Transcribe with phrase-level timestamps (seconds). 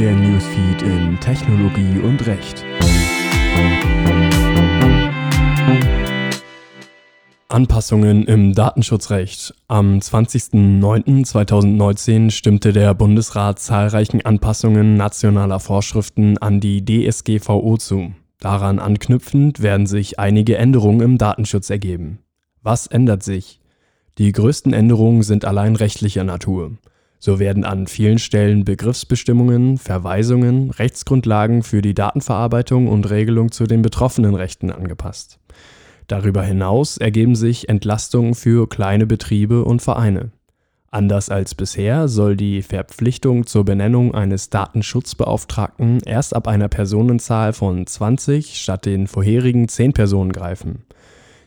[0.00, 2.64] der Newsfeed in Technologie und Recht.
[7.48, 9.52] Anpassungen im Datenschutzrecht.
[9.68, 18.14] Am 20.09.2019 stimmte der Bundesrat zahlreichen Anpassungen nationaler Vorschriften an die DSGVO zu.
[18.38, 22.20] Daran anknüpfend werden sich einige Änderungen im Datenschutz ergeben.
[22.62, 23.60] Was ändert sich?
[24.16, 26.78] Die größten Änderungen sind allein rechtlicher Natur.
[27.22, 33.82] So werden an vielen Stellen Begriffsbestimmungen, Verweisungen, Rechtsgrundlagen für die Datenverarbeitung und Regelung zu den
[33.82, 35.38] betroffenen Rechten angepasst.
[36.06, 40.30] Darüber hinaus ergeben sich Entlastungen für kleine Betriebe und Vereine.
[40.90, 47.86] Anders als bisher soll die Verpflichtung zur Benennung eines Datenschutzbeauftragten erst ab einer Personenzahl von
[47.86, 50.86] 20 statt den vorherigen 10 Personen greifen.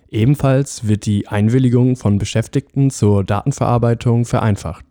[0.08, 4.86] Ebenfalls wird die Einwilligung von Beschäftigten zur Datenverarbeitung vereinfacht.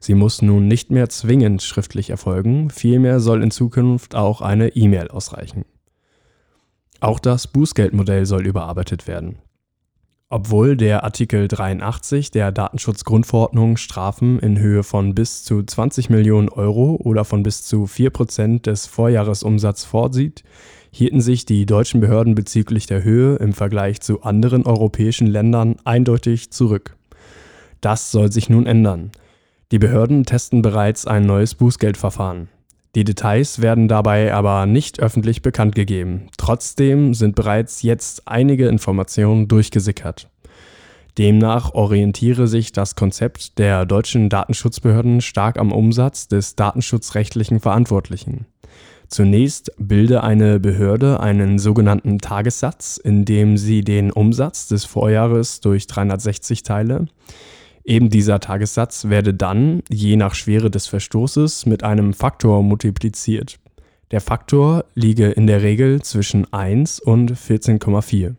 [0.00, 5.08] Sie muss nun nicht mehr zwingend schriftlich erfolgen, vielmehr soll in Zukunft auch eine E-Mail
[5.08, 5.66] ausreichen.
[7.00, 9.38] Auch das Bußgeldmodell soll überarbeitet werden.
[10.32, 16.94] Obwohl der Artikel 83 der Datenschutzgrundverordnung Strafen in Höhe von bis zu 20 Millionen Euro
[17.02, 20.44] oder von bis zu 4 Prozent des Vorjahresumsatzes vorsieht,
[20.92, 26.52] hielten sich die deutschen Behörden bezüglich der Höhe im Vergleich zu anderen europäischen Ländern eindeutig
[26.52, 26.96] zurück.
[27.80, 29.10] Das soll sich nun ändern.
[29.72, 32.48] Die Behörden testen bereits ein neues Bußgeldverfahren.
[32.96, 36.26] Die Details werden dabei aber nicht öffentlich bekannt gegeben.
[36.36, 40.28] Trotzdem sind bereits jetzt einige Informationen durchgesickert.
[41.18, 48.46] Demnach orientiere sich das Konzept der deutschen Datenschutzbehörden stark am Umsatz des datenschutzrechtlichen Verantwortlichen.
[49.06, 56.64] Zunächst bilde eine Behörde einen sogenannten Tagessatz, indem sie den Umsatz des Vorjahres durch 360
[56.64, 57.06] teile.
[57.84, 63.58] Eben dieser Tagessatz werde dann, je nach Schwere des Verstoßes, mit einem Faktor multipliziert.
[64.10, 68.34] Der Faktor liege in der Regel zwischen 1 und 14,4.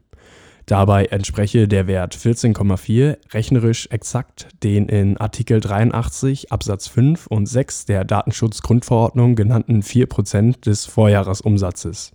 [0.66, 7.86] Dabei entspreche der Wert 14,4 rechnerisch exakt den in Artikel 83 Absatz 5 und 6
[7.86, 12.14] der Datenschutzgrundverordnung genannten 4% des Vorjahresumsatzes.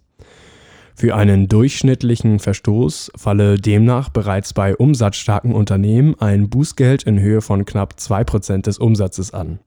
[0.98, 7.66] Für einen durchschnittlichen Verstoß falle demnach bereits bei umsatzstarken Unternehmen ein Bußgeld in Höhe von
[7.66, 9.58] knapp 2% des Umsatzes an.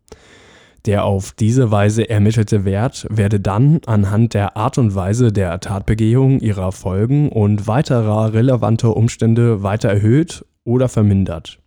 [0.88, 6.40] Der auf diese Weise ermittelte Wert werde dann anhand der Art und Weise der Tatbegehung,
[6.40, 11.60] ihrer Folgen und weiterer relevanter Umstände weiter erhöht oder vermindert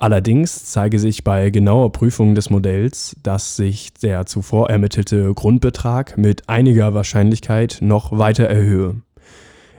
[0.00, 6.48] Allerdings zeige sich bei genauer Prüfung des Modells, dass sich der zuvor ermittelte Grundbetrag mit
[6.48, 9.02] einiger Wahrscheinlichkeit noch weiter erhöhe.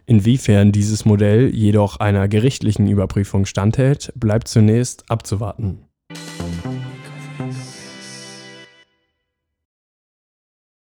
[0.06, 5.88] Inwiefern dieses Modell jedoch einer gerichtlichen Überprüfung standhält, bleibt zunächst abzuwarten.